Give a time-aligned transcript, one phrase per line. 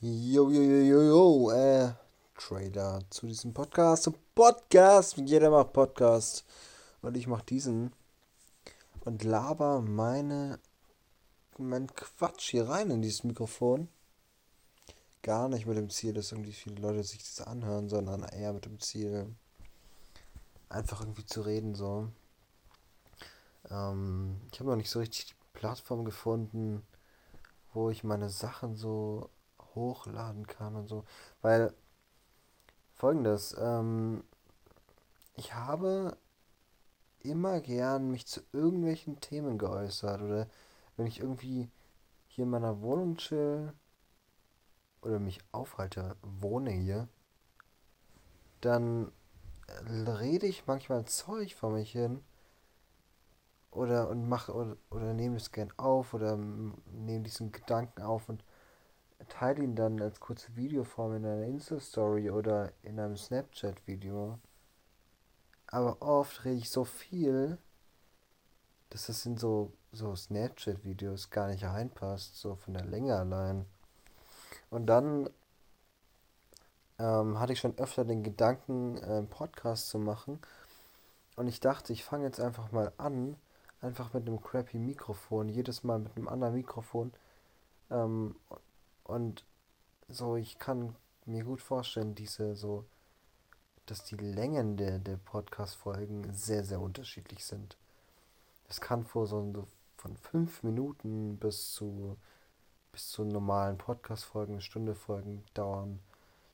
[0.00, 1.92] Jo, jo, jo, jo, jo, äh,
[2.36, 4.08] Trailer zu diesem Podcast.
[4.32, 6.44] Podcast, jeder macht Podcast.
[7.02, 7.92] Und ich mach diesen.
[9.04, 10.60] Und laber meine,
[11.56, 13.88] mein Quatsch hier rein in dieses Mikrofon.
[15.22, 18.66] Gar nicht mit dem Ziel, dass irgendwie viele Leute sich das anhören, sondern eher mit
[18.66, 19.34] dem Ziel,
[20.68, 22.06] einfach irgendwie zu reden, so.
[23.68, 26.86] Ähm, ich habe noch nicht so richtig die Plattform gefunden,
[27.72, 29.28] wo ich meine Sachen so
[29.78, 31.04] hochladen kann und so.
[31.42, 31.72] Weil
[32.94, 34.24] folgendes, ähm,
[35.36, 36.16] ich habe
[37.20, 40.48] immer gern mich zu irgendwelchen Themen geäußert oder
[40.96, 41.70] wenn ich irgendwie
[42.26, 43.72] hier in meiner Wohnung chill
[45.02, 47.08] oder mich aufhalte, wohne hier,
[48.60, 49.12] dann
[49.88, 52.22] rede ich manchmal Zeug vor mich hin
[53.70, 58.44] oder und mache oder, oder nehme es gern auf oder nehme diesen Gedanken auf und
[59.38, 64.38] teile ihn dann als kurze Videoform in einer Insta-Story oder in einem Snapchat-Video.
[65.68, 67.58] Aber oft rede ich so viel,
[68.90, 73.64] dass das in so, so Snapchat-Videos gar nicht reinpasst, so von der Länge allein.
[74.70, 75.30] Und dann
[76.98, 80.40] ähm, hatte ich schon öfter den Gedanken, einen Podcast zu machen.
[81.36, 83.36] Und ich dachte, ich fange jetzt einfach mal an,
[83.82, 87.12] einfach mit einem crappy Mikrofon, jedes Mal mit einem anderen Mikrofon.
[87.90, 88.34] Ähm,
[89.08, 89.44] und
[90.08, 90.94] so, ich kann
[91.26, 92.84] mir gut vorstellen, diese so,
[93.86, 97.76] dass die Längen der, der Podcast-Folgen sehr, sehr unterschiedlich sind.
[98.68, 102.16] Es kann vor so, so von fünf Minuten bis zu
[102.92, 106.00] bis zu normalen Podcast-Folgen, Stunde Folgen dauern.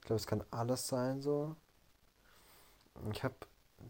[0.00, 1.56] Ich glaube, es kann alles sein so.
[3.12, 3.34] Ich habe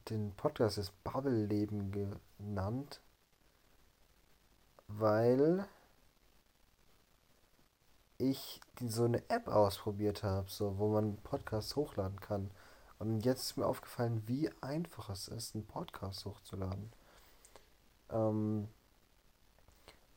[0.08, 3.00] den Podcast das Bubble-Leben genannt,
[4.88, 5.66] weil
[8.22, 12.50] ich so eine App ausprobiert habe, so, wo man Podcasts hochladen kann.
[12.98, 16.92] Und jetzt ist mir aufgefallen, wie einfach es ist, einen Podcast hochzuladen.
[18.10, 18.68] Ähm,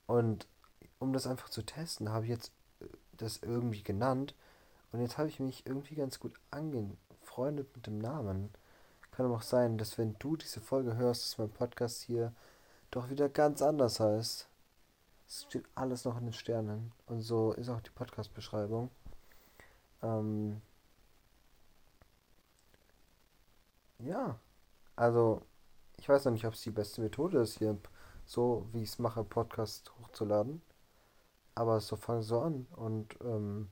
[0.07, 0.47] und
[1.00, 4.35] um das einfach zu testen, habe ich jetzt äh, das irgendwie genannt.
[4.91, 8.52] Und jetzt habe ich mich irgendwie ganz gut angefreundet mit dem Namen.
[9.12, 12.34] Kann aber auch sein, dass wenn du diese Folge hörst, dass mein Podcast hier
[12.91, 14.47] doch wieder ganz anders heißt.
[15.28, 16.91] Es steht alles noch in den Sternen.
[17.08, 18.90] Und so ist auch die Podcast-Beschreibung.
[20.02, 20.62] Ähm
[24.00, 24.40] ja,
[24.96, 25.41] also
[25.97, 27.78] ich weiß noch nicht, ob es die beste Methode ist, hier
[28.25, 30.62] so wie ich es mache, Podcast hochzuladen.
[31.56, 32.68] Aber so fangen so an.
[32.75, 33.69] Und ähm,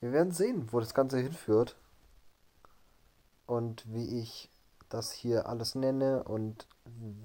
[0.00, 1.76] wir werden sehen, wo das Ganze hinführt.
[3.46, 4.50] Und wie ich
[4.88, 6.66] das hier alles nenne und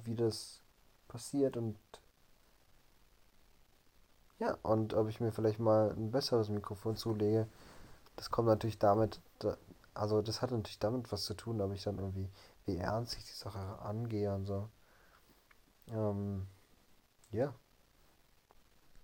[0.03, 0.61] wie das
[1.07, 1.77] passiert und
[4.39, 7.47] ja, und ob ich mir vielleicht mal ein besseres Mikrofon zulege,
[8.17, 9.21] das kommt natürlich damit,
[9.93, 12.29] also das hat natürlich damit was zu tun, ob ich dann irgendwie,
[12.65, 14.69] wie ernst ich die Sache angehe und so.
[15.89, 16.47] Ähm,
[17.31, 17.53] ja.